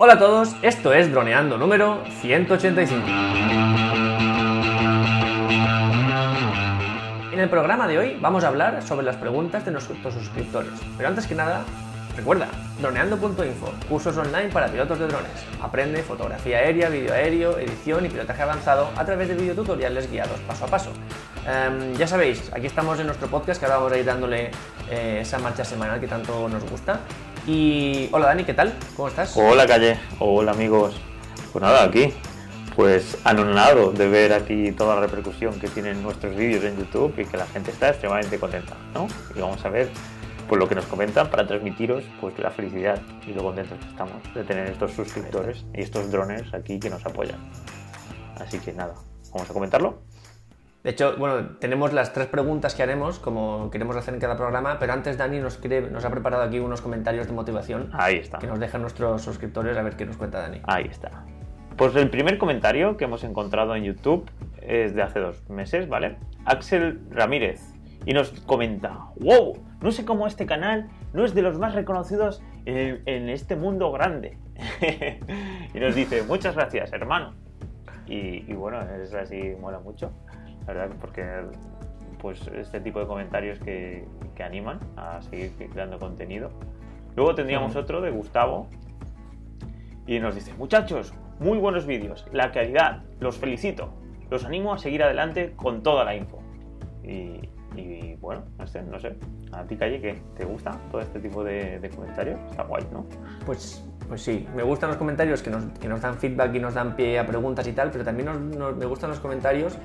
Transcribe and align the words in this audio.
Hola 0.00 0.12
a 0.12 0.18
todos, 0.20 0.54
esto 0.62 0.92
es 0.92 1.10
Droneando 1.10 1.58
número 1.58 2.04
185. 2.20 3.04
En 7.32 7.40
el 7.40 7.50
programa 7.50 7.88
de 7.88 7.98
hoy 7.98 8.16
vamos 8.20 8.44
a 8.44 8.46
hablar 8.46 8.80
sobre 8.84 9.04
las 9.04 9.16
preguntas 9.16 9.64
de 9.64 9.72
nuestros 9.72 10.14
suscriptores. 10.14 10.70
Pero 10.96 11.08
antes 11.08 11.26
que 11.26 11.34
nada, 11.34 11.64
recuerda, 12.14 12.46
droneando.info, 12.80 13.72
cursos 13.88 14.16
online 14.16 14.50
para 14.50 14.68
pilotos 14.68 15.00
de 15.00 15.08
drones. 15.08 15.32
Aprende 15.60 16.04
fotografía 16.04 16.58
aérea, 16.58 16.90
vídeo 16.90 17.12
aéreo, 17.12 17.58
edición 17.58 18.06
y 18.06 18.08
pilotaje 18.08 18.42
avanzado 18.42 18.90
a 18.94 19.04
través 19.04 19.26
de 19.26 19.34
videotutoriales 19.34 20.08
guiados 20.08 20.38
paso 20.46 20.66
a 20.66 20.68
paso. 20.68 20.92
Em, 21.44 21.94
ya 21.94 22.06
sabéis, 22.06 22.52
aquí 22.52 22.68
estamos 22.68 23.00
en 23.00 23.06
nuestro 23.06 23.26
podcast 23.26 23.58
que 23.58 23.66
ahora 23.66 23.78
vamos 23.78 23.92
a 23.94 23.98
ir 23.98 24.04
dándole 24.04 24.52
eh, 24.90 25.18
esa 25.22 25.40
marcha 25.40 25.64
semanal 25.64 25.98
que 25.98 26.06
tanto 26.06 26.48
nos 26.48 26.62
gusta. 26.70 27.00
Y 27.48 28.10
hola 28.12 28.26
Dani, 28.26 28.44
¿qué 28.44 28.52
tal? 28.52 28.74
¿Cómo 28.94 29.08
estás? 29.08 29.34
Hola 29.34 29.66
Calle, 29.66 29.98
hola 30.18 30.52
amigos. 30.52 31.00
Pues 31.50 31.62
nada, 31.62 31.82
aquí, 31.82 32.12
pues 32.76 33.16
anonado 33.24 33.90
de 33.90 34.06
ver 34.06 34.34
aquí 34.34 34.70
toda 34.72 34.96
la 34.96 35.00
repercusión 35.00 35.58
que 35.58 35.68
tienen 35.68 36.02
nuestros 36.02 36.36
vídeos 36.36 36.62
en 36.64 36.76
YouTube 36.76 37.14
y 37.18 37.24
que 37.24 37.38
la 37.38 37.46
gente 37.46 37.70
está 37.70 37.88
extremadamente 37.88 38.38
contenta, 38.38 38.76
¿no? 38.92 39.08
Y 39.34 39.40
vamos 39.40 39.64
a 39.64 39.70
ver 39.70 39.88
pues 40.46 40.58
lo 40.58 40.68
que 40.68 40.74
nos 40.74 40.84
comentan 40.84 41.30
para 41.30 41.46
transmitiros 41.46 42.04
pues 42.20 42.38
la 42.38 42.50
felicidad 42.50 43.00
y 43.26 43.32
lo 43.32 43.42
contentos 43.42 43.78
que 43.78 43.88
estamos 43.88 44.22
de 44.34 44.44
tener 44.44 44.66
estos 44.68 44.92
suscriptores 44.92 45.64
y 45.72 45.80
estos 45.80 46.10
drones 46.10 46.52
aquí 46.52 46.78
que 46.78 46.90
nos 46.90 47.06
apoyan. 47.06 47.38
Así 48.38 48.58
que 48.58 48.74
nada, 48.74 48.92
vamos 49.32 49.48
a 49.48 49.54
comentarlo. 49.54 50.02
De 50.88 50.92
hecho, 50.92 51.18
bueno, 51.18 51.50
tenemos 51.58 51.92
las 51.92 52.14
tres 52.14 52.28
preguntas 52.28 52.74
que 52.74 52.82
haremos, 52.82 53.18
como 53.18 53.70
queremos 53.70 53.94
hacer 53.94 54.14
en 54.14 54.20
cada 54.20 54.38
programa, 54.38 54.78
pero 54.78 54.94
antes 54.94 55.18
Dani 55.18 55.38
nos, 55.38 55.60
nos 55.92 56.04
ha 56.06 56.10
preparado 56.10 56.44
aquí 56.44 56.60
unos 56.60 56.80
comentarios 56.80 57.26
de 57.26 57.34
motivación. 57.34 57.90
Ahí 57.92 58.16
está. 58.16 58.38
Que 58.38 58.46
nos 58.46 58.58
dejan 58.58 58.80
nuestros 58.80 59.20
suscriptores 59.20 59.76
a 59.76 59.82
ver 59.82 59.96
qué 59.96 60.06
nos 60.06 60.16
cuenta 60.16 60.40
Dani. 60.40 60.62
Ahí 60.62 60.86
está. 60.86 61.26
Pues 61.76 61.94
el 61.94 62.08
primer 62.08 62.38
comentario 62.38 62.96
que 62.96 63.04
hemos 63.04 63.22
encontrado 63.22 63.76
en 63.76 63.84
YouTube 63.84 64.30
es 64.62 64.94
de 64.94 65.02
hace 65.02 65.20
dos 65.20 65.46
meses, 65.50 65.90
¿vale? 65.90 66.16
Axel 66.46 67.02
Ramírez. 67.10 67.60
Y 68.06 68.14
nos 68.14 68.30
comenta, 68.46 68.98
wow, 69.20 69.62
no 69.82 69.92
sé 69.92 70.06
cómo 70.06 70.26
este 70.26 70.46
canal 70.46 70.88
no 71.12 71.26
es 71.26 71.34
de 71.34 71.42
los 71.42 71.58
más 71.58 71.74
reconocidos 71.74 72.42
en, 72.64 73.28
este 73.28 73.56
mundo 73.56 73.92
grande. 73.92 74.38
y 75.74 75.80
nos 75.80 75.94
dice, 75.94 76.22
muchas 76.22 76.54
gracias, 76.54 76.94
hermano. 76.94 77.34
Y, 78.06 78.50
y 78.50 78.54
bueno, 78.54 78.80
es 78.80 79.12
así, 79.12 79.54
mola 79.60 79.80
mucho 79.80 80.10
verdad, 80.68 80.90
porque 81.00 81.24
pues 82.18 82.46
este 82.48 82.80
tipo 82.80 83.00
de 83.00 83.06
comentarios 83.06 83.58
que, 83.60 84.06
animan 84.44 84.78
a 84.96 85.20
seguir 85.20 85.50
creando 85.72 85.98
contenido. 85.98 86.50
Luego 87.16 87.34
tendríamos 87.34 87.74
otro 87.74 88.00
de 88.00 88.12
Gustavo 88.12 88.68
y 90.06 90.20
nos 90.20 90.36
dice, 90.36 90.54
muchachos, 90.54 91.12
muy 91.40 91.58
buenos 91.58 91.86
vídeos, 91.86 92.24
la 92.32 92.52
calidad, 92.52 93.02
los 93.18 93.36
felicito, 93.36 93.92
los 94.30 94.44
animo 94.44 94.72
a 94.72 94.78
seguir 94.78 95.02
adelante 95.02 95.54
con 95.56 95.82
toda 95.82 96.04
la 96.04 96.14
info. 96.14 96.38
Y, 97.02 98.14
bueno, 98.20 98.44
no 98.58 98.66
sé, 98.68 98.82
no 98.82 99.00
sé, 99.00 99.16
a 99.50 99.64
ti 99.64 99.76
Calle, 99.76 100.00
¿qué? 100.00 100.20
¿Te 100.36 100.44
gusta 100.44 100.78
todo 100.92 101.00
este 101.00 101.18
tipo 101.18 101.42
de, 101.42 101.90
comentarios? 101.94 102.38
Está 102.50 102.62
guay, 102.62 102.84
¿no? 102.92 103.06
Pues 103.44 103.84
pues 104.08 104.22
sí, 104.22 104.46
me 104.54 104.62
gustan 104.62 104.88
los 104.88 104.98
comentarios 104.98 105.42
que 105.42 105.50
nos, 105.50 105.64
que 105.78 105.86
nos, 105.86 106.00
dan 106.00 106.16
feedback 106.16 106.54
y 106.54 106.60
nos 106.60 106.74
dan 106.74 106.96
pie 106.96 107.18
a 107.18 107.26
preguntas 107.26 107.66
y 107.66 107.72
tal, 107.72 107.90
pero 107.90 108.04
también 108.04 108.28
me 108.78 108.86
gustan 108.86 109.10
los 109.10 109.20
comentarios 109.20 109.76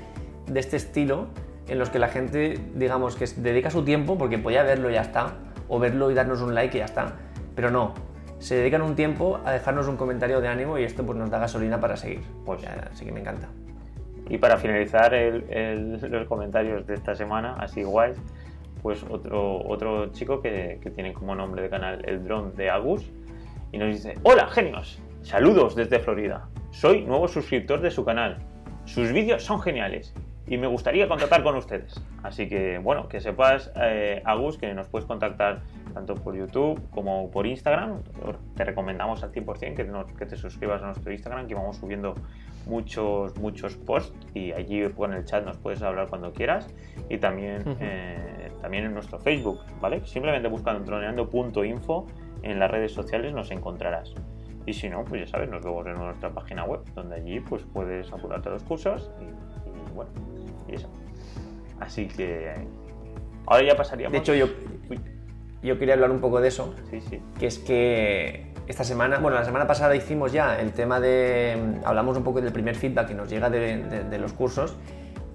de 0.48 0.60
este 0.60 0.78
estilo 0.78 1.28
en 1.68 1.80
los 1.80 1.90
que 1.90 2.00
la 2.00 2.10
gente, 2.10 2.60
digamos, 2.76 3.16
que 3.16 3.26
dedica 3.38 3.70
su 3.70 3.84
tiempo, 3.84 4.18
porque 4.18 4.38
podía 4.38 4.64
verlo 4.64 4.90
y 4.90 4.94
ya 4.94 5.02
está, 5.02 5.36
o 5.68 5.80
verlo 5.80 6.12
y 6.12 6.14
darnos 6.14 6.42
un 6.42 6.54
like 6.54 6.78
y 6.78 6.80
ya 6.80 6.86
está, 6.86 7.14
pero 7.56 7.72
no, 7.72 7.94
se 8.40 8.56
dedican 8.56 8.82
un 8.82 8.96
tiempo 8.96 9.40
a 9.46 9.52
dejarnos 9.54 9.88
un 9.88 9.96
comentario 9.96 10.42
de 10.42 10.50
ánimo 10.50 10.78
y 10.78 10.84
esto 10.84 11.06
pues 11.06 11.18
nos 11.18 11.30
da 11.30 11.40
gasolina 11.40 11.80
para 11.80 11.96
seguir. 11.96 12.22
Pues 12.46 12.62
así 12.92 13.06
que 13.06 13.12
me 13.14 13.22
encanta. 13.22 13.48
Y 14.30 14.38
para 14.38 14.58
finalizar 14.58 15.14
los 15.14 16.28
comentarios 16.28 16.86
de 16.86 16.96
esta 16.96 17.16
semana, 17.16 17.56
así 17.60 17.84
guays, 17.84 18.18
pues 18.82 19.04
otro, 19.10 19.66
otro 19.66 20.12
chico 20.12 20.42
que, 20.42 20.80
que 20.82 20.90
tiene 20.90 21.14
como 21.14 21.36
nombre 21.36 21.62
de 21.62 21.70
canal 21.70 22.04
el 22.06 22.24
dron 22.26 22.54
de 22.56 22.70
Agus 22.70 23.10
y 23.72 23.78
nos 23.78 23.90
dice, 23.90 24.16
hola 24.24 24.48
genios, 24.48 25.02
saludos 25.22 25.76
desde 25.76 26.00
Florida, 26.00 26.50
soy 26.72 27.06
nuevo 27.06 27.30
suscriptor 27.30 27.80
de 27.80 27.92
su 27.92 28.04
canal, 28.04 28.40
sus 28.84 29.14
vídeos 29.14 29.44
son 29.44 29.62
geniales 29.62 30.14
y 30.54 30.58
me 30.60 30.68
gustaría 30.68 31.08
contactar 31.08 31.42
con 31.42 31.56
ustedes. 31.56 32.00
Así 32.22 32.48
que, 32.48 32.78
bueno, 32.78 33.08
que 33.08 33.20
sepas, 33.22 33.72
eh, 33.76 34.22
Agus, 34.24 34.60
que 34.60 34.72
nos 34.76 34.88
puedes 34.88 35.08
contactar 35.08 35.62
tanto 35.96 36.14
por 36.14 36.36
YouTube 36.36 36.80
como 36.92 37.32
por 37.32 37.48
Instagram. 37.48 38.04
Te 38.56 38.64
recomendamos 38.64 39.24
al 39.24 39.32
100% 39.32 39.74
que, 39.74 40.16
que 40.16 40.26
te 40.28 40.36
suscribas 40.36 40.84
a 40.84 40.86
nuestro 40.86 41.12
Instagram, 41.12 41.48
que 41.48 41.56
vamos 41.56 41.78
subiendo 41.78 42.14
muchos, 42.68 43.36
muchos 43.40 43.78
posts 43.78 44.16
y 44.36 44.52
allí 44.52 44.82
en 44.82 45.14
el 45.14 45.26
chat 45.26 45.44
nos 45.44 45.58
puedes 45.58 45.82
hablar 45.82 46.08
cuando 46.08 46.32
quieras. 46.34 46.68
Y 47.10 47.18
también, 47.18 47.64
eh, 47.80 48.52
también 48.62 48.86
en 48.86 48.94
nuestro 48.94 49.18
Facebook, 49.18 49.60
¿vale? 49.82 50.06
Simplemente 50.06 50.50
buscando 50.50 50.86
droneando.info 50.86 52.06
en 52.44 52.60
las 52.60 52.70
redes 52.70 52.94
sociales 52.94 53.34
nos 53.34 53.50
encontrarás. 53.50 54.14
Y 54.68 54.74
si 54.74 54.88
no, 54.88 55.04
pues 55.04 55.22
ya 55.22 55.28
sabes, 55.28 55.50
nos 55.50 55.66
vemos 55.66 55.88
en 55.88 55.96
nuestra 55.96 56.30
página 56.30 56.64
web, 56.64 56.82
donde 56.94 57.16
allí 57.16 57.40
pues 57.40 57.64
puedes 57.74 58.14
apurarte 58.14 58.52
los 58.52 58.64
cursos 58.64 59.10
y 59.20 59.54
bueno, 59.94 60.12
y 60.74 60.76
eso. 60.76 60.90
Así 61.80 62.08
que 62.08 62.54
ahora 63.46 63.64
ya 63.64 63.76
pasaríamos. 63.76 64.14
De 64.14 64.20
hecho, 64.20 64.34
yo, 64.34 64.48
yo 65.62 65.80
quería 65.80 65.94
hablar 65.94 66.12
un 66.12 66.20
poco 66.20 66.42
de 66.42 66.48
eso. 66.48 66.76
Sí, 66.90 67.02
sí. 67.02 67.22
Que 67.40 67.48
es 67.48 67.60
que 67.60 68.54
esta 68.68 68.84
semana, 68.84 69.20
bueno, 69.20 69.38
la 69.38 69.46
semana 69.46 69.68
pasada 69.68 69.96
hicimos 69.96 70.32
ya 70.32 70.60
el 70.60 70.72
tema 70.72 71.00
de. 71.00 71.58
Hablamos 71.84 72.18
un 72.18 72.24
poco 72.24 72.42
del 72.42 72.54
primer 72.54 72.76
feedback 72.76 73.08
que 73.08 73.14
nos 73.14 73.30
llega 73.30 73.50
de, 73.50 74.18
los 74.20 74.34
cursos. 74.34 74.76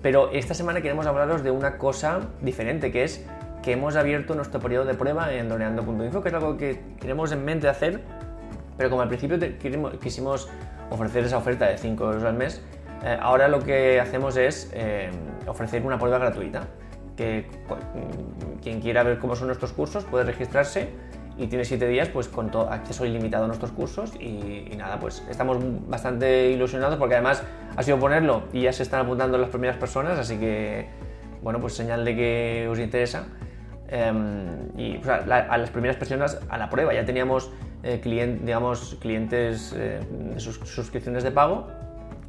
Pero 0.01 0.31
esta 0.31 0.55
semana 0.55 0.81
queremos 0.81 1.07
hablaros 1.07 1.43
de 1.43 1.51
una 1.51 1.77
cosa 1.77 2.21
diferente, 2.41 2.93
que 2.93 3.03
es 3.03 3.27
que 3.63 3.73
hemos 3.73 3.97
abierto 3.97 4.35
nuestro 4.37 4.61
periodo 4.61 4.85
de 4.85 4.95
prueba 4.95 5.35
en 5.35 5.49
doneando.info, 5.49 6.23
que 6.23 6.29
es 6.29 6.35
algo 6.35 6.57
que 6.57 6.81
tenemos 7.01 7.33
en 7.33 7.45
mente 7.45 7.69
hacer, 7.69 8.01
pero 8.77 8.91
como 8.91 9.03
al 9.03 9.09
principio 9.09 9.39
quisimos 10.01 10.49
ofrecer 10.91 11.25
esa 11.25 11.39
oferta 11.39 11.67
de 11.67 11.77
5 11.77 12.05
euros 12.05 12.23
al 12.23 12.35
mes, 12.35 12.63
eh, 13.05 13.17
ahora 13.21 13.49
lo 13.49 13.61
que 13.61 14.01
hacemos 14.01 14.37
es 14.37 14.71
eh, 14.75 15.11
ofrecer 15.47 15.85
una 15.85 15.99
prueba 15.99 16.19
gratuita, 16.19 16.69
que 17.17 17.47
mm, 17.69 18.61
quien 18.63 18.81
quiera 18.81 19.03
ver 19.03 19.19
cómo 19.19 19.37
son 19.37 19.49
nuestros 19.49 19.73
cursos 19.73 20.05
puede 20.05 20.25
registrarse 20.25 20.89
y 21.37 21.47
tiene 21.47 21.65
7 21.65 21.87
días 21.87 22.09
pues 22.09 22.29
con 22.29 22.51
acceso 22.71 23.07
ilimitado 23.07 23.45
a 23.45 23.47
nuestros 23.47 23.71
cursos 23.71 24.15
y, 24.19 24.75
nada, 24.77 24.99
pues 24.99 25.25
estamos 25.31 25.59
bastante 25.89 26.51
ilusionados 26.51 26.99
porque 26.99 27.15
además 27.15 27.45
ha 27.77 27.83
sido 27.83 27.99
ponerlo 27.99 28.43
y 28.53 28.63
ya 28.63 28.73
se 28.73 28.83
están 28.83 29.01
apuntando 29.01 29.39
las 29.39 29.51
primeras 29.51 29.77
personas, 29.77 30.19
así 30.19 30.37
que 30.37 30.89
bueno, 31.41 31.61
pues 31.61 31.75
señal 31.75 32.05
de 32.05 32.17
que 32.17 32.69
os 32.69 32.81
interesa. 32.81 33.27
Em, 33.91 34.69
y 34.77 34.99
pues, 34.99 35.09
a, 35.09 35.57
las 35.57 35.71
primeras 35.71 35.97
personas 35.97 36.41
a 36.49 36.59
la 36.59 36.69
prueba 36.69 36.93
ya 36.93 37.07
teníamos 37.07 37.51
eh, 37.85 38.01
digamos, 38.43 38.97
clientes 39.01 39.71
de 39.71 40.01
suscripciones 40.39 41.23
de 41.23 41.31
pago 41.31 41.69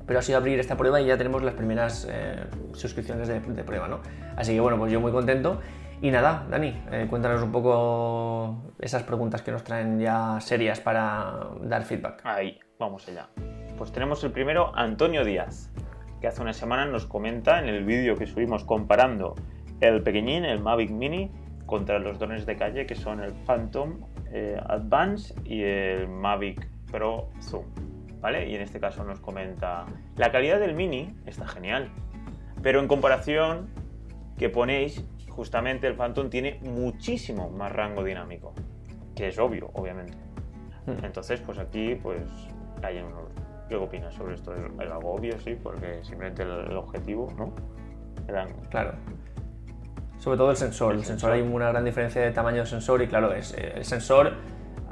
pero 0.09 0.17
ha 0.17 0.23
sido 0.23 0.39
abrir 0.39 0.59
esta 0.59 0.75
prueba 0.75 0.99
y 0.99 1.05
ya 1.05 1.19
tenemos 1.19 1.43
las 1.43 1.53
primeras 1.53 2.07
eh, 2.09 2.43
suscripciones 2.73 3.27
de, 3.27 3.63
prueba, 3.63 3.87
¿no? 3.87 3.99
Así 4.35 4.53
que 4.53 4.59
bueno, 4.59 4.75
pues 4.79 4.91
yo 4.91 4.99
muy 4.99 5.11
contento. 5.11 5.61
Y 6.01 6.09
nada, 6.09 6.47
Dani, 6.49 6.81
eh, 6.91 7.05
cuéntanos 7.07 7.43
un 7.43 7.51
poco 7.51 8.73
esas 8.79 9.03
preguntas 9.03 9.43
que 9.43 9.51
nos 9.51 9.63
traen 9.63 9.99
ya 9.99 10.39
serias 10.41 10.79
para 10.79 11.49
dar 11.61 11.83
feedback. 11.83 12.21
Ahí, 12.23 12.59
vamos 12.79 13.07
allá. 13.07 13.27
Pues 13.77 13.91
tenemos 13.91 14.23
el 14.23 14.31
primero, 14.31 14.71
Antonio 14.75 15.23
Díaz, 15.23 15.69
que 16.19 16.27
hace 16.27 16.41
una 16.41 16.53
semana 16.53 16.87
nos 16.87 17.05
comenta 17.05 17.59
en 17.59 17.67
el 17.67 17.85
vídeo 17.85 18.15
que 18.15 18.25
subimos 18.25 18.63
comparando 18.63 19.35
el 19.79 20.01
pequeñín, 20.01 20.43
el 20.43 20.59
Mavic 20.59 20.89
Mini, 20.89 21.31
contra 21.67 21.99
los 21.99 22.17
drones 22.17 22.47
de 22.47 22.57
calle 22.57 22.87
que 22.87 22.95
son 22.95 23.21
el 23.23 23.31
Phantom 23.45 23.99
eh, 24.33 24.59
Advance 24.69 25.35
y 25.45 25.61
el 25.61 26.07
Mavic 26.07 26.67
Pro 26.91 27.29
Zoom. 27.43 27.88
¿Vale? 28.21 28.49
Y 28.49 28.55
en 28.55 28.61
este 28.61 28.79
caso 28.79 29.03
nos 29.03 29.19
comenta, 29.19 29.85
la 30.15 30.31
calidad 30.31 30.59
del 30.59 30.75
Mini 30.75 31.15
está 31.25 31.47
genial, 31.47 31.89
pero 32.61 32.79
en 32.79 32.87
comparación 32.87 33.69
que 34.37 34.49
ponéis, 34.49 35.05
justamente 35.27 35.87
el 35.87 35.95
Phantom 35.95 36.29
tiene 36.29 36.59
muchísimo 36.63 37.49
más 37.49 37.71
rango 37.71 38.03
dinámico, 38.03 38.53
que 39.15 39.27
es 39.27 39.39
obvio, 39.39 39.69
obviamente. 39.73 40.17
Hmm. 40.85 41.03
Entonces, 41.03 41.41
pues 41.41 41.57
aquí, 41.59 41.95
pues, 41.95 42.21
hay 42.83 42.97
unos... 42.99 43.29
¿Qué 43.67 43.75
opinas 43.75 44.15
sobre 44.15 44.33
esto? 44.33 44.51
¿Es 44.55 44.91
algo 44.91 45.13
obvio, 45.13 45.39
sí? 45.39 45.55
Porque 45.61 45.99
simplemente 46.03 46.41
el, 46.41 46.75
objetivo, 46.75 47.31
¿no? 47.37 47.53
Claro. 48.71 48.93
Sobre 50.17 50.37
todo 50.37 50.49
el 50.49 50.57
sensor. 50.57 50.95
El, 50.95 51.05
sensor. 51.05 51.33
hay 51.33 51.41
una 51.41 51.69
gran 51.69 51.85
diferencia 51.85 52.21
de 52.21 52.31
tamaño 52.31 52.57
del 52.57 52.67
sensor 52.67 53.01
y 53.03 53.07
claro, 53.07 53.31
es, 53.31 53.53
eh, 53.53 53.73
el 53.75 53.85
sensor 53.85 54.33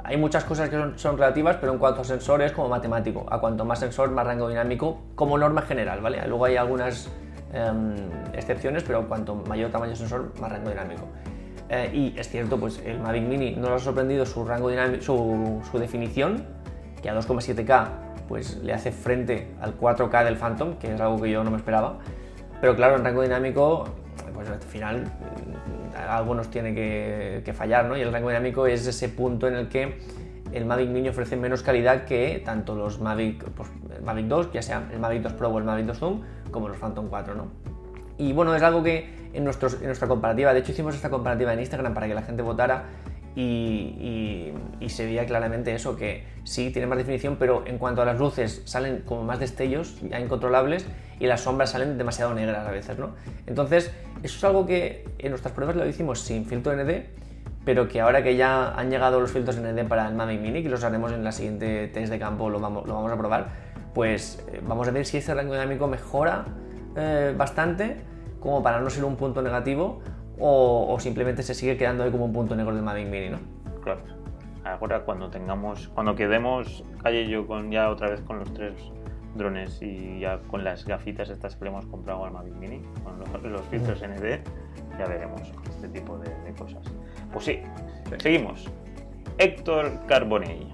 hay 0.08 0.16
muchas 0.16 0.42
cosas 0.44 0.70
que 0.70 0.92
son, 0.96 1.18
relativas, 1.18 1.56
pero 1.56 1.74
en 1.74 1.78
cuanto 1.78 2.00
a 2.00 2.04
sensor 2.04 2.40
es 2.40 2.52
como 2.52 2.70
matemático. 2.70 3.26
A 3.28 3.38
cuanto 3.40 3.66
más 3.66 3.78
sensor, 3.78 4.10
más 4.10 4.26
rango 4.26 4.48
dinámico, 4.48 5.02
como 5.14 5.36
norma 5.36 5.60
general, 5.60 6.00
¿vale? 6.00 6.26
Luego 6.26 6.46
hay 6.46 6.56
algunas 6.56 7.10
em, 7.52 7.94
excepciones, 8.32 8.84
pero 8.84 9.06
cuanto 9.06 9.34
mayor 9.34 9.70
tamaño 9.70 9.94
sensor, 9.94 10.32
más 10.40 10.50
rango 10.50 10.70
dinámico. 10.70 11.02
Eh, 11.68 11.90
y 11.92 12.18
es 12.18 12.26
cierto, 12.30 12.58
pues 12.58 12.80
el 12.86 13.00
Mavic 13.00 13.24
Mini 13.24 13.56
nos 13.56 13.68
ha 13.68 13.78
sorprendido 13.78 14.24
su 14.24 14.46
rango 14.46 14.70
dinámico, 14.70 15.02
su, 15.02 15.78
definición, 15.78 16.46
que 17.02 17.10
a 17.10 17.14
2,7K 17.14 17.88
pues 18.28 18.56
le 18.62 18.72
hace 18.72 18.92
frente 18.92 19.54
al 19.60 19.78
4K 19.78 20.24
del 20.24 20.36
Phantom, 20.36 20.76
que 20.78 20.94
es 20.94 21.00
algo 21.02 21.20
que 21.20 21.30
yo 21.30 21.44
no 21.44 21.50
me 21.50 21.58
esperaba. 21.58 21.98
Pero 22.62 22.74
claro, 22.76 22.96
en 22.96 23.04
rango 23.04 23.20
dinámico, 23.20 23.84
pues 24.38 24.48
al 24.50 24.60
final 24.60 25.02
mm, 25.02 25.96
algo 26.08 26.32
nos 26.32 26.48
tiene 26.48 26.72
que, 26.72 27.52
fallar, 27.52 27.86
¿no? 27.86 27.96
Y 27.96 28.02
el 28.02 28.12
rango 28.12 28.28
dinámico 28.28 28.68
es 28.68 28.86
ese 28.86 29.08
punto 29.08 29.48
en 29.48 29.54
el 29.54 29.68
que 29.68 29.98
el 30.52 30.64
Mavic 30.64 30.90
Mini 30.90 31.08
ofrece 31.08 31.36
menos 31.36 31.64
calidad 31.64 32.04
que 32.04 32.40
tanto 32.44 32.76
los 32.76 33.00
Mavic, 33.00 33.42
pues, 33.50 33.68
Mavic 34.04 34.26
2, 34.26 34.52
ya 34.52 34.62
sea 34.62 34.88
el 34.92 35.00
Mavic 35.00 35.22
2 35.22 35.32
Pro 35.32 35.48
o 35.48 35.58
el 35.58 35.64
Mavic 35.64 35.86
2 35.86 35.98
Zoom, 35.98 36.22
como 36.52 36.68
los 36.68 36.78
Phantom 36.78 37.08
4, 37.08 37.34
¿no? 37.34 37.48
Y 38.16 38.32
bueno, 38.32 38.54
es 38.54 38.62
algo 38.62 38.80
que 38.80 39.10
en, 39.32 39.42
nuestros, 39.42 39.74
en 39.80 39.86
nuestra 39.86 40.06
comparativa, 40.06 40.52
de 40.52 40.60
hecho 40.60 40.70
hicimos 40.70 40.94
esta 40.94 41.10
comparativa 41.10 41.52
en 41.52 41.58
Instagram 41.58 41.92
para 41.92 42.06
que 42.06 42.14
la 42.14 42.22
gente 42.22 42.42
votara 42.42 42.84
y, 43.40 44.88
se 44.88 45.04
veía 45.04 45.26
claramente 45.26 45.74
eso, 45.74 45.96
que 45.96 46.24
sí 46.44 46.70
tiene 46.70 46.88
más 46.88 46.98
definición, 46.98 47.36
pero 47.38 47.62
en 47.66 47.78
cuanto 47.78 48.02
a 48.02 48.04
las 48.04 48.18
luces 48.18 48.62
salen 48.64 49.02
como 49.04 49.22
más 49.22 49.38
destellos 49.38 50.00
ya 50.00 50.18
incontrolables 50.18 50.86
y 51.20 51.26
las 51.26 51.42
sombras 51.42 51.70
salen 51.70 51.98
demasiado 51.98 52.34
negras 52.34 52.66
a 52.66 52.70
veces, 52.70 52.98
¿no? 52.98 53.10
Entonces, 53.46 53.92
eso 54.22 54.38
es 54.38 54.44
algo 54.44 54.66
que 54.66 55.04
en 55.18 55.30
nuestras 55.30 55.54
pruebas 55.54 55.76
lo 55.76 55.86
hicimos 55.86 56.20
sin 56.20 56.46
filtro 56.46 56.74
ND, 56.74 57.04
pero 57.64 57.86
que 57.86 58.00
ahora 58.00 58.24
que 58.24 58.34
ya 58.34 58.72
han 58.72 58.90
llegado 58.90 59.20
los 59.20 59.30
filtros 59.30 59.58
ND 59.58 59.86
para 59.86 60.08
el 60.08 60.14
Mavic 60.14 60.40
Mini, 60.40 60.62
que 60.62 60.68
los 60.68 60.82
haremos 60.82 61.12
en 61.12 61.22
la 61.22 61.32
siguiente 61.32 61.88
test 61.88 62.10
de 62.10 62.18
campo, 62.18 62.50
lo 62.50 62.58
vamos, 62.58 62.88
lo 62.88 62.94
vamos 62.94 63.12
a 63.12 63.16
probar, 63.16 63.48
pues 63.94 64.44
eh, 64.52 64.60
vamos 64.66 64.88
a 64.88 64.90
ver 64.90 65.04
si 65.04 65.18
ese 65.18 65.34
rango 65.34 65.52
dinámico 65.52 65.86
mejora 65.86 66.46
eh, 66.96 67.34
bastante 67.36 67.98
como 68.40 68.62
para 68.62 68.80
no 68.80 68.90
ser 68.90 69.04
un 69.04 69.16
punto 69.16 69.42
negativo 69.42 70.00
o, 70.40 70.96
simplemente 71.00 71.42
se 71.42 71.54
sigue 71.54 71.76
quedando 71.76 72.04
ahí 72.04 72.10
como 72.10 72.24
un 72.24 72.32
punto 72.32 72.54
negro 72.56 72.74
del 72.74 72.84
Mavic 72.84 73.08
Mini, 73.08 73.30
¿no? 73.30 73.38
Claro. 73.82 74.00
Ahora 74.64 75.04
cuando 75.04 75.30
tengamos, 75.30 75.88
cuando 75.88 76.14
quedemos 76.14 76.84
Calle 77.02 77.28
yo 77.28 77.46
con 77.46 77.70
ya 77.70 77.90
otra 77.90 78.10
vez 78.10 78.20
con 78.20 78.38
los 78.38 78.52
tres 78.52 78.74
drones 79.34 79.80
y 79.80 80.20
ya 80.20 80.40
con 80.48 80.64
las 80.64 80.84
gafitas 80.84 81.30
estas 81.30 81.56
que 81.56 81.64
le 81.64 81.70
hemos 81.70 81.86
comprado 81.86 82.24
al 82.24 82.32
Mavic 82.32 82.54
Mini, 82.54 82.82
con 83.04 83.18
los, 83.52 83.62
filtros 83.66 84.02
ND, 84.02 84.40
ya 84.98 85.06
veremos 85.06 85.40
este 85.70 85.88
tipo 85.88 86.18
de, 86.18 86.30
cosas. 86.54 86.82
Pues 87.32 87.44
sí, 87.44 87.60
seguimos. 88.18 88.68
Héctor 89.38 89.92
Carbonell 90.06 90.66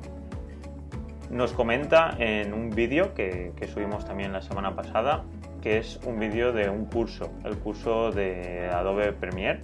nos 1.31 1.53
comenta 1.53 2.15
en 2.19 2.55
un 2.55 2.71
vídeo 2.71 3.13
que, 3.15 3.53
que 3.57 3.67
subimos 3.67 4.07
también 4.07 4.33
la 4.33 4.41
semana 4.41 4.75
pasada 4.75 5.25
que 5.65 5.79
es 5.79 5.99
un 6.05 6.21
vídeo 6.21 6.53
de 6.53 6.69
un 6.69 6.85
curso, 6.85 7.31
el 7.43 7.57
curso 7.57 8.13
de 8.13 8.69
Adobe 8.71 9.15
Premiere 9.15 9.61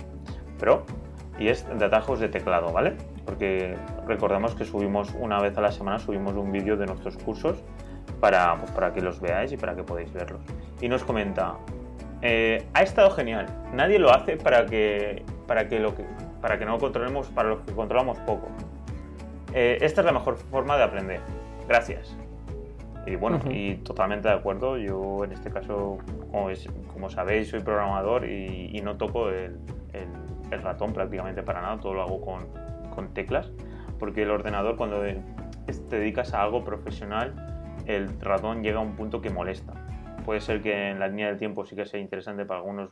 Pro, 0.59 0.85
y 1.39 1.49
es 1.49 1.67
de 1.79 1.85
atajos 1.85 2.19
de 2.21 2.31
teclado, 2.31 2.73
¿vale? 2.73 2.95
Porque 3.27 3.77
recordamos 4.07 4.55
que 4.55 4.65
subimos 4.65 5.15
una 5.21 5.39
vez 5.41 5.57
a 5.59 5.61
la 5.61 5.71
semana, 5.71 5.99
subimos 5.99 6.35
un 6.37 6.51
vídeo 6.51 6.79
de 6.79 6.87
nuestros 6.87 7.19
cursos 7.19 7.63
para, 8.19 8.57
pues, 8.57 8.71
para 8.71 8.95
que 8.95 9.03
los 9.03 9.21
veáis 9.21 9.53
y 9.53 9.59
para 9.59 9.77
que 9.77 9.83
podáis 9.83 10.11
verlos. 10.15 10.41
Y 10.81 10.89
nos 10.89 11.05
comenta, 11.05 11.59
eh, 12.23 12.65
ha 12.73 12.83
estado 12.83 13.11
genial, 13.11 13.47
nadie 13.75 13.99
lo 13.99 14.11
hace 14.11 14.39
para 14.39 14.65
que, 14.65 15.23
para 15.47 15.69
que, 15.69 15.81
lo 15.81 15.93
para 16.41 16.59
que 16.59 16.65
no 16.65 16.79
controlemos, 16.79 17.27
para 17.29 17.51
los 17.51 17.61
que 17.61 17.75
controlamos 17.75 18.19
poco. 18.21 18.49
Eh, 19.53 19.77
esta 19.83 20.01
es 20.01 20.07
la 20.07 20.13
mejor 20.13 20.39
forma 20.39 20.79
de 20.79 20.83
aprender. 20.83 21.21
Gracias. 21.69 22.17
Y 23.07 23.17
bueno, 23.17 23.41
y 23.51 23.77
totalmente 23.77 24.29
de 24.29 24.35
acuerdo. 24.35 24.77
Yo 24.77 25.25
en 25.25 25.33
este 25.33 25.51
caso, 25.51 25.99
como, 26.93 27.09
sabéis, 27.09 27.49
soy 27.49 27.61
programador 27.61 28.29
y, 28.29 28.81
no 28.83 28.97
toco 28.97 29.31
el, 29.31 29.59
ratón 30.63 30.93
prácticamente 30.93 31.43
para 31.43 31.63
nada, 31.63 31.79
todo 31.81 31.95
lo 31.95 32.03
hago 32.03 32.21
con, 32.21 32.49
con, 32.95 33.15
teclas, 33.15 33.51
porque 33.99 34.23
el 34.23 34.31
ordenador 34.31 34.77
cuando 34.77 35.01
te 35.01 35.97
dedicas 35.97 36.35
a 36.35 36.43
algo 36.43 36.65
profesional, 36.65 37.77
el 37.87 38.21
ratón 38.21 38.63
llega 38.63 38.79
a 38.79 38.83
un 38.83 38.95
punto 38.95 39.21
que 39.21 39.31
molesta. 39.31 39.73
Puede 40.25 40.41
ser 40.41 40.61
que 40.61 40.91
en 40.91 40.99
la 40.99 41.09
línea 41.09 41.29
del 41.29 41.39
tiempo 41.39 41.65
sí 41.65 41.77
que 41.77 41.87
sea 41.87 42.01
interesante 42.01 42.45
para, 42.45 42.61
algunos, 42.61 42.91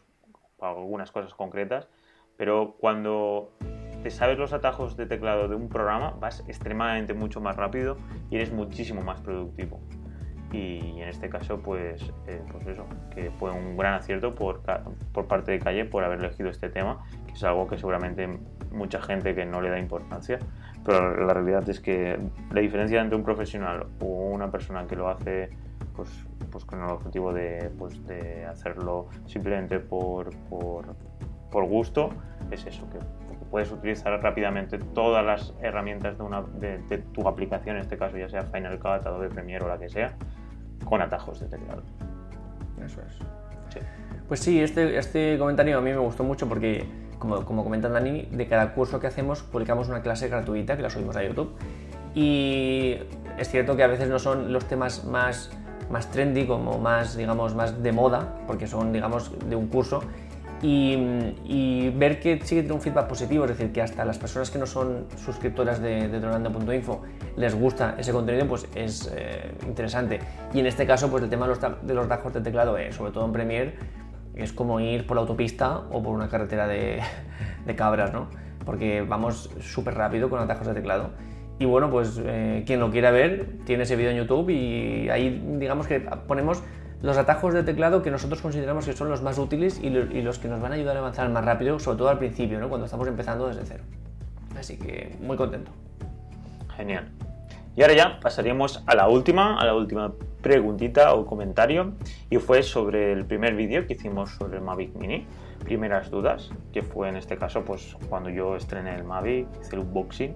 para 0.57 0.73
algunas 0.73 1.11
cosas 1.11 1.35
concretas, 1.35 1.89
pero 2.37 2.77
cuando 2.79 3.53
te 4.03 4.11
sabes 4.11 4.39
los 4.39 4.53
atajos 4.53 4.97
de 4.97 5.07
teclado 5.07 5.49
de 5.49 5.57
un 5.57 5.69
programa, 5.69 6.15
vas 6.21 6.45
extremadamente 6.49 7.13
mucho 7.13 7.41
más 7.41 7.57
rápido 7.57 7.99
y 8.31 8.37
eres 8.37 8.53
muchísimo 8.53 9.03
más 9.03 9.21
productivo 9.21 9.81
y 10.53 11.01
en 11.01 11.09
este 11.09 11.29
caso 11.29 11.61
pues, 11.61 12.03
eh, 12.27 12.43
pues 12.51 12.67
eso, 12.67 12.87
que 13.15 13.31
fue 13.33 13.51
un 13.51 13.77
gran 13.77 13.95
acierto 13.95 14.35
por, 14.35 14.63
por 15.13 15.27
parte 15.27 15.53
de 15.53 15.59
Calle 15.59 15.85
por 15.85 16.05
haber 16.05 16.19
elegido 16.19 16.49
este 16.49 16.69
tema, 16.71 17.05
que 17.27 17.35
es 17.35 17.45
algo 17.45 17.67
que 17.67 17.79
seguramente 17.79 18.39
mucha 18.73 19.01
gente 19.01 19.35
que 19.35 19.45
no 19.45 19.61
le 19.61 19.71
da 19.71 19.79
importancia, 19.79 20.39
pero 20.85 21.25
la 21.27 21.35
realidad 21.35 21.69
es 21.69 21.81
que 21.81 22.19
la 22.51 22.61
diferencia 22.61 23.01
entre 23.01 23.17
un 23.17 23.25
profesional 23.25 23.87
o 24.01 24.07
una 24.07 24.51
persona 24.51 24.87
que 24.87 24.97
lo 24.97 25.09
hace 25.09 25.51
pues, 25.95 26.11
pues 26.51 26.65
con 26.65 26.81
el 26.81 26.91
objetivo 26.91 27.33
de, 27.33 27.71
pues, 27.79 28.07
de 28.07 28.47
hacerlo 28.47 29.09
simplemente 29.27 29.81
por, 29.81 30.31
por, 30.49 30.95
por 31.51 31.65
gusto 31.67 32.11
es 32.51 32.65
eso, 32.67 32.89
que 32.91 32.99
puedes 33.51 33.71
utilizar 33.73 34.23
rápidamente 34.23 34.79
todas 34.79 35.25
las 35.25 35.55
herramientas 35.61 36.19
de, 36.19 36.25
una, 36.25 36.43
de, 36.43 36.79
de, 36.79 36.99
tu 36.99 37.27
aplicación, 37.27 37.77
en 37.77 37.83
este 37.83 37.97
caso 37.97 38.17
ya 38.17 38.29
sea 38.29 38.45
Final 38.45 38.79
Cut, 38.79 39.07
Adobe 39.07 39.29
Premiere 39.29 39.65
o 39.65 39.69
la 39.69 39.79
que 39.79 39.89
sea, 39.89 40.15
con 40.85 41.03
atajos 41.03 41.41
de 41.41 41.47
teclado. 41.47 41.83
Eso 42.85 43.01
es. 43.01 43.39
Pues 44.29 44.41
sí, 44.41 44.61
este, 44.61 44.99
este 44.99 45.39
comentario 45.39 45.79
a 45.79 45.81
mí 45.81 45.91
me 45.91 45.99
gustó 45.99 46.23
mucho 46.23 46.49
porque, 46.49 46.85
como, 47.19 47.45
como 47.47 47.65
comenta 47.65 47.89
Dani, 47.89 48.29
de 48.31 48.47
cada 48.47 48.75
curso 48.75 49.01
que 49.01 49.07
hacemos 49.07 49.43
publicamos 49.43 49.89
una 49.89 50.03
clase 50.03 50.29
gratuita 50.29 50.77
que 50.77 50.83
la 50.83 50.91
subimos 50.91 51.17
a 51.17 51.25
YouTube. 51.25 51.57
Y 52.15 52.99
es 53.39 53.49
cierto 53.49 53.77
que 53.77 53.83
a 53.85 53.87
veces 53.87 54.09
no 54.09 54.19
son 54.19 54.53
los 54.53 54.67
temas 54.67 55.05
más, 55.05 55.51
más 55.91 56.11
trendy, 56.11 56.47
como 56.47 56.79
más, 56.79 57.17
digamos, 57.17 57.55
más 57.55 57.83
de 57.83 57.93
moda, 57.93 58.35
porque 58.47 58.67
son, 58.67 58.93
digamos, 58.93 59.33
de 59.49 59.57
un 59.57 59.69
curso, 59.69 60.03
y, 60.63 61.91
ver 61.91 62.21
que 62.21 62.35
sigue 62.43 62.63
teniendo 62.63 62.75
un 62.75 62.81
feedback 62.81 63.07
positivo, 63.09 63.45
es 63.45 63.51
decir, 63.51 63.73
que 63.73 63.83
hasta 63.83 64.05
las 64.05 64.19
personas 64.19 64.51
que 64.51 64.59
no 64.59 64.67
son 64.67 65.07
suscriptoras 65.17 65.81
de, 65.81 66.09
de 66.09 66.21
Dronando.info 66.21 67.03
les 67.37 67.55
gusta 67.55 67.95
ese 67.99 68.13
contenido, 68.13 68.47
pues 68.47 68.67
es 68.75 69.13
eh, 69.15 69.53
interesante. 69.67 70.21
Y 70.53 70.61
en 70.61 70.67
este 70.67 70.87
caso, 70.87 71.11
pues 71.11 71.23
el 71.23 71.31
tema 71.31 71.47
de 71.47 71.55
los, 71.55 71.61
de 71.61 72.31
de 72.33 72.41
teclado, 72.41 72.77
eh, 72.79 72.93
sobre 72.93 73.13
todo 73.13 73.25
en 73.25 73.33
Premiere, 73.33 73.75
es 74.35 74.53
como 74.53 74.81
ir 74.81 75.07
por 75.07 75.17
la 75.17 75.23
autopista 75.23 75.79
o 75.91 76.03
por 76.03 76.15
una 76.15 76.29
carretera 76.29 76.67
de, 76.67 77.01
de 77.67 77.77
cabras, 77.77 78.13
¿no? 78.13 78.29
Porque 78.65 79.03
vamos 79.03 79.51
súper 79.61 79.95
rápido 79.95 80.29
con 80.29 80.41
atajos 80.41 80.67
de 80.67 80.75
teclado. 80.75 81.11
Y 81.61 81.65
bueno, 81.65 81.91
pues 81.91 82.21
eh, 82.25 82.63
quien 82.67 82.79
lo 82.79 82.91
quiera 82.91 83.11
ver, 83.11 83.59
tiene 83.65 83.83
ese 83.83 83.97
vídeo 83.97 84.11
en 84.11 84.19
YouTube 84.19 84.51
y 84.51 85.09
ahí 85.09 85.43
digamos 85.59 85.89
que 85.89 86.01
ponemos 86.01 86.63
los 87.03 87.17
atajos 87.17 87.55
de 87.55 87.63
teclado 87.63 88.03
que 88.03 88.11
nosotros 88.11 88.43
consideramos 88.43 88.85
que 88.85 88.93
son 88.93 89.09
los 89.09 89.23
más 89.23 89.39
útiles 89.39 89.81
y, 89.83 89.91
los 89.91 90.39
que 90.39 90.49
nos 90.49 90.61
van 90.61 90.73
a 90.73 90.75
ayudar 90.75 90.97
a 90.97 91.01
avanzar 91.01 91.29
más 91.31 91.45
rápido, 91.45 91.79
sobre 91.79 91.99
todo 91.99 92.09
al 92.09 92.19
principio, 92.19 92.61
¿no? 92.61 92.69
cuando 92.69 92.87
estamos 92.87 93.07
empezando 93.07 93.49
desde 93.49 93.65
cero. 93.65 93.85
Así 94.59 94.77
que 94.77 95.17
muy 95.21 95.37
contento. 95.37 95.71
Genial. 96.77 97.09
Y 97.77 97.83
ahora 97.83 97.95
ya 97.95 98.21
pasaríamos 98.21 98.83
a 98.87 98.97
la 98.97 99.09
última, 99.09 99.57
a 99.57 99.65
la 99.65 99.75
última 99.75 100.13
preguntita 100.43 101.15
o 101.15 101.27
comentario, 101.27 101.93
y 102.29 102.39
fue 102.39 102.65
sobre 102.65 103.13
el 103.13 103.25
primer 103.25 103.55
vídeo 103.55 103.87
que 103.87 103.93
hicimos 103.93 104.31
sobre 104.31 104.57
el 104.57 104.65
Mavic 104.65 104.97
Mini. 104.97 105.27
Primeras 105.65 106.11
dudas, 106.11 106.51
que 106.73 106.83
fue 106.83 107.09
en 107.09 107.17
este 107.17 107.37
caso 107.37 107.65
pues 107.65 107.97
cuando 108.09 108.31
yo 108.31 108.57
estrené 108.57 108.97
el 108.97 109.05
Mavic, 109.05 109.47
hice 109.61 109.77
el 109.77 109.83
unboxing 109.83 110.35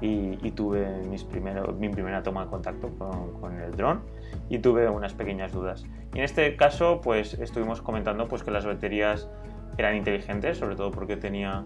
y, 0.00 0.50
tuve 0.52 0.86
mis 1.08 1.22
primero, 1.22 1.72
mi 1.74 1.88
primera 1.90 2.22
toma 2.22 2.44
de 2.44 2.50
contacto 2.50 2.88
con, 2.98 3.34
con 3.40 3.60
el 3.60 3.76
dron 3.76 4.00
y 4.48 4.58
tuve 4.58 4.88
unas 4.88 5.14
pequeñas 5.14 5.52
dudas. 5.52 5.84
Y 6.14 6.18
en 6.18 6.24
este 6.24 6.56
caso, 6.56 7.00
pues 7.00 7.34
estuvimos 7.34 7.82
comentando 7.82 8.28
pues, 8.28 8.42
que 8.42 8.50
las 8.50 8.66
baterías 8.66 9.28
eran 9.78 9.96
inteligentes, 9.96 10.58
sobre 10.58 10.76
todo 10.76 10.90
porque 10.90 11.16
tenía, 11.16 11.64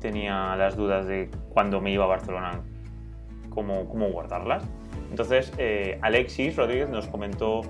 tenía 0.00 0.56
las 0.56 0.76
dudas 0.76 1.06
de 1.06 1.30
cuando 1.50 1.80
me 1.80 1.92
iba 1.92 2.04
a 2.04 2.08
Barcelona, 2.08 2.62
cómo, 3.50 3.88
cómo 3.88 4.08
guardarlas. 4.10 4.64
Entonces, 5.10 5.52
eh, 5.58 5.98
Alexis 6.02 6.56
Rodríguez 6.56 6.88
nos 6.88 7.06
comentó 7.08 7.62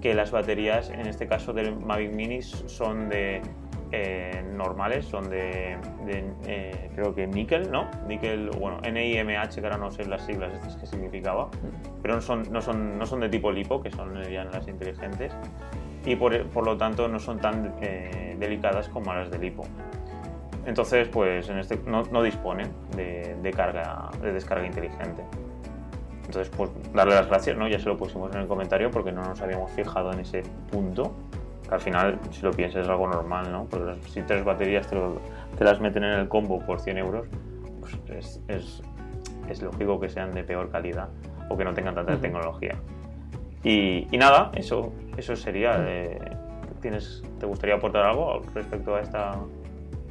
que 0.00 0.14
las 0.14 0.30
baterías, 0.30 0.90
en 0.90 1.06
este 1.06 1.26
caso 1.26 1.52
del 1.52 1.76
Mavic 1.76 2.12
Mini, 2.12 2.42
son 2.42 3.08
de 3.08 3.42
eh, 3.92 4.44
normales, 4.54 5.04
son 5.04 5.28
de, 5.30 5.76
eh, 6.46 6.90
creo 6.94 7.14
que 7.14 7.26
níquel, 7.26 7.70
¿no? 7.72 7.90
Níquel, 8.06 8.50
bueno, 8.50 8.78
NIMH, 8.82 9.56
que 9.56 9.66
ahora 9.66 9.78
no 9.78 9.90
sé 9.90 10.04
las 10.06 10.22
siglas 10.22 10.52
estas 10.52 10.76
que 10.76 10.86
significaba, 10.86 11.48
pero 12.00 12.14
no 12.14 12.20
son, 12.20 12.52
no 12.52 12.60
son, 12.60 12.98
no 12.98 13.06
son 13.06 13.20
de 13.20 13.28
tipo 13.28 13.50
lipo, 13.50 13.82
que 13.82 13.90
son 13.90 14.22
ya 14.30 14.44
las 14.44 14.68
inteligentes, 14.68 15.32
y 16.04 16.14
por, 16.14 16.46
por 16.50 16.64
lo 16.64 16.76
tanto 16.76 17.08
no 17.08 17.18
son 17.18 17.38
tan 17.40 17.74
eh, 17.80 18.36
delicadas 18.38 18.88
como 18.88 19.12
las 19.12 19.30
de 19.30 19.38
lipo. 19.38 19.64
Entonces, 20.66 21.08
pues 21.08 21.48
en 21.48 21.58
este, 21.58 21.80
no, 21.86 22.04
no 22.12 22.22
disponen 22.22 22.68
de, 22.94 23.34
de, 23.42 23.50
carga, 23.50 24.10
de 24.22 24.32
descarga 24.32 24.66
inteligente. 24.66 25.24
Entonces, 26.26 26.52
pues 26.56 26.70
darle 26.94 27.16
las 27.16 27.26
gracias, 27.26 27.56
¿no? 27.56 27.66
Ya 27.66 27.80
se 27.80 27.86
lo 27.86 27.96
pusimos 27.96 28.32
en 28.32 28.42
el 28.42 28.46
comentario 28.46 28.90
porque 28.90 29.10
no 29.10 29.24
nos 29.24 29.40
habíamos 29.40 29.72
fijado 29.72 30.12
en 30.12 30.20
ese 30.20 30.42
punto 30.70 31.12
al 31.70 31.80
final, 31.80 32.18
si 32.30 32.42
lo 32.42 32.52
piensas, 32.52 32.82
es 32.82 32.88
algo 32.88 33.06
normal, 33.06 33.50
¿no? 33.50 33.66
Porque 33.66 33.94
si 34.08 34.22
tres 34.22 34.44
baterías 34.44 34.88
te, 34.88 35.64
las 35.64 35.80
meten 35.80 36.04
en 36.04 36.12
el 36.18 36.28
combo 36.28 36.60
por 36.60 36.80
100 36.80 36.98
euros, 36.98 37.26
pues 38.06 38.40
es, 38.48 38.82
lógico 39.62 40.00
que 40.00 40.08
sean 40.08 40.32
de 40.32 40.44
peor 40.44 40.70
calidad. 40.70 41.08
o 41.48 41.56
que 41.56 41.64
no 41.64 41.74
tengan 41.74 41.94
tanta 41.94 42.16
tecnología. 42.16 42.76
Y, 43.64 44.06
nada, 44.12 44.52
eso, 44.54 44.92
eso 45.16 45.34
sería. 45.36 45.76
Eh, 45.86 46.18
¿tienes, 46.80 47.22
¿Te 47.38 47.46
gustaría 47.46 47.74
aportar 47.76 48.06
algo 48.06 48.42
respecto 48.54 48.94
a 48.94 49.00
esta, 49.00 49.36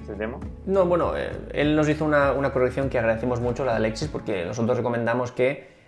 este 0.02 0.16
tema? 0.16 0.38
No, 0.66 0.86
bueno, 0.86 1.16
eh, 1.16 1.32
él 1.54 1.76
nos 1.76 1.88
hizo 1.90 2.06
una, 2.06 2.34
una, 2.34 2.52
corrección 2.52 2.90
que 2.90 3.00
agradecemos 3.00 3.40
mucho, 3.40 3.66
la 3.66 3.72
de 3.72 3.78
Alexis, 3.78 4.10
porque 4.10 4.46
nosotros 4.46 4.78
recomendamos 4.78 5.32
que 5.32 5.79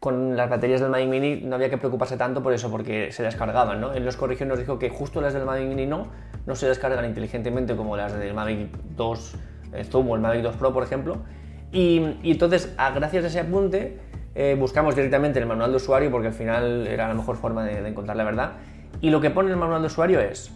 con 0.00 0.36
las 0.36 0.48
baterías 0.48 0.80
del 0.80 0.90
Mavic 0.90 1.08
Mini 1.08 1.40
no 1.42 1.56
había 1.56 1.68
que 1.68 1.78
preocuparse 1.78 2.16
tanto 2.16 2.42
por 2.42 2.52
eso, 2.52 2.70
porque 2.70 3.12
se 3.12 3.22
descargaban, 3.22 3.80
¿no? 3.80 3.92
Él 3.92 4.04
nos 4.04 4.16
corrigió 4.16 4.46
y 4.46 4.48
nos 4.48 4.58
dijo 4.58 4.78
que 4.78 4.88
justo 4.88 5.20
las 5.20 5.34
del 5.34 5.44
Mavic 5.44 5.68
Mini 5.68 5.86
no, 5.86 6.08
no 6.46 6.54
se 6.54 6.68
descargan 6.68 7.04
inteligentemente 7.04 7.76
como 7.76 7.96
las 7.96 8.18
del 8.18 8.34
Mavic 8.34 8.70
2 8.96 9.34
eh, 9.72 9.84
Zoom 9.84 10.10
o 10.10 10.14
el 10.14 10.22
Mavic 10.22 10.42
2 10.42 10.56
Pro, 10.56 10.72
por 10.72 10.82
ejemplo. 10.82 11.18
Y, 11.72 12.16
y 12.22 12.30
entonces, 12.30 12.74
a, 12.78 12.90
gracias 12.90 13.24
a 13.24 13.26
ese 13.26 13.40
apunte, 13.40 13.98
eh, 14.34 14.54
buscamos 14.58 14.94
directamente 14.94 15.38
el 15.38 15.46
manual 15.46 15.70
de 15.70 15.76
usuario 15.76 16.10
porque 16.10 16.28
al 16.28 16.34
final 16.34 16.86
era 16.86 17.08
la 17.08 17.14
mejor 17.14 17.36
forma 17.36 17.64
de, 17.64 17.88
encontrar 17.88 18.16
la 18.16 18.24
verdad. 18.24 18.52
Y 19.00 19.10
lo 19.10 19.20
que 19.20 19.30
pone 19.30 19.50
el 19.50 19.56
manual 19.56 19.80
de 19.80 19.86
usuario 19.86 20.20
es, 20.20 20.52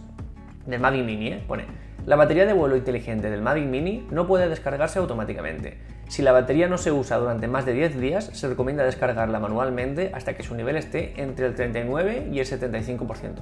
del 0.65 0.79
Mavic 0.79 1.03
Mini, 1.03 1.27
¿eh? 1.29 1.43
pone, 1.47 1.65
la 2.05 2.15
batería 2.15 2.47
de 2.47 2.53
vuelo 2.53 2.75
inteligente 2.75 3.29
del 3.29 3.41
Mavic 3.41 3.65
Mini 3.65 4.07
no 4.09 4.25
puede 4.25 4.49
descargarse 4.49 4.97
automáticamente. 4.97 5.77
Si 6.07 6.23
la 6.23 6.31
batería 6.31 6.67
no 6.67 6.77
se 6.77 6.91
usa 6.91 7.17
durante 7.17 7.47
más 7.47 7.65
de 7.65 7.73
10 7.73 7.99
días, 7.99 8.25
se 8.33 8.47
recomienda 8.47 8.83
descargarla 8.83 9.39
manualmente 9.39 10.11
hasta 10.13 10.33
que 10.33 10.41
su 10.41 10.55
nivel 10.55 10.77
esté 10.77 11.21
entre 11.21 11.45
el 11.45 11.53
39 11.53 12.29
y 12.31 12.39
el 12.39 12.45
75%. 12.45 13.35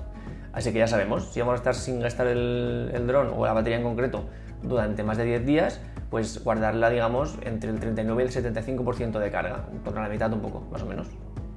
Así 0.52 0.74
que 0.74 0.80
ya 0.80 0.88
sabemos, 0.88 1.32
si 1.32 1.40
vamos 1.40 1.54
a 1.54 1.58
estar 1.58 1.74
sin 1.74 2.02
gastar 2.02 2.28
el, 2.28 2.92
el 2.94 3.08
dron 3.08 3.32
o 3.36 3.46
la 3.46 3.54
batería 3.54 3.78
en 3.78 3.84
concreto 3.84 4.26
durante 4.62 5.04
más 5.04 5.18
de 5.18 5.24
10 5.24 5.46
días, 5.46 5.82
pues 6.10 6.44
guardarla, 6.44 6.90
digamos, 6.90 7.38
entre 7.44 7.70
el 7.70 7.80
39 7.80 8.24
y 8.24 8.26
el 8.26 8.56
75% 8.56 9.20
de 9.20 9.32
carga, 9.32 9.66
por 9.86 9.96
la 9.96 10.10
mitad 10.10 10.34
un 10.34 10.42
poco, 10.42 10.62
más 10.72 10.82
o 10.82 10.86
menos. 10.86 11.08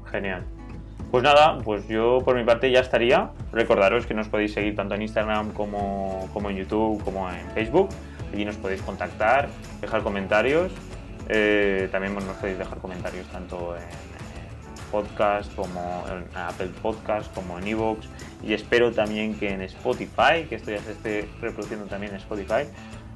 Genial. 0.05 0.45
Pues 1.13 1.23
nada, 1.23 1.59
pues 1.63 1.87
yo 1.89 2.21
por 2.25 2.35
mi 2.35 2.43
parte 2.43 2.71
ya 2.71 2.81
estaría. 2.81 3.31
Recordaros 3.53 4.07
que 4.07 4.15
nos 4.15 4.29
podéis 4.29 4.55
seguir 4.55 4.75
tanto 4.75 4.95
en 4.95 5.03
Instagram 5.03 5.53
como, 5.53 6.29
como 6.33 6.51
en 6.51 6.57
YouTube, 6.57 7.05
como 7.05 7.31
en 7.31 7.49
Facebook. 7.51 7.91
Allí 8.33 8.47
nos 8.47 8.57
podéis 8.57 8.81
contactar, 8.81 9.49
dejar 9.83 10.03
comentarios. 10.03 10.73
Eh, 11.29 11.89
también 11.93 12.15
nos 12.15 12.25
podéis 12.25 12.57
dejar 12.57 12.79
comentarios 12.79 13.27
tanto 13.27 13.77
en 13.77 13.83
podcast 14.91 15.55
como 15.55 16.05
en 16.11 16.25
Apple 16.37 16.71
Podcast 16.83 17.33
como 17.35 17.59
en 17.59 17.67
Evox 17.67 18.07
y 18.43 18.53
espero 18.53 18.93
también 18.93 19.39
que 19.39 19.51
en 19.51 19.63
Spotify, 19.63 20.45
que 20.49 20.57
esto 20.57 20.71
ya 20.71 20.81
se 20.81 20.93
esté 20.93 21.29
reproduciendo 21.41 21.87
también 21.87 22.13
en 22.13 22.19
Spotify, 22.19 22.69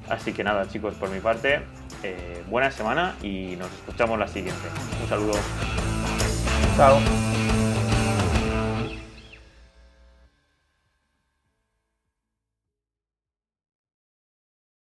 Así 0.09 0.31
que 0.31 0.43
nada, 0.43 0.67
chicos, 0.69 0.95
por 0.95 1.09
mi 1.09 1.19
parte, 1.19 1.59
eh, 2.01 2.41
buena 2.49 2.71
semana 2.71 3.15
y 3.21 3.55
nos 3.57 3.71
escuchamos 3.73 4.17
la 4.17 4.27
siguiente. 4.27 4.67
Un 5.01 5.09
saludo. 5.09 5.33
Chao. 6.77 7.36